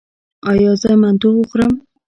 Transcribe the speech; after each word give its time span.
ایا 0.51 0.71
زه 0.81 0.91
منتو 1.01 1.29
وخورم؟ 1.35 1.73